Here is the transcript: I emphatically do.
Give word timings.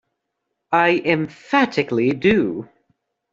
I 0.73 0.99
emphatically 1.05 2.11
do. 2.13 2.67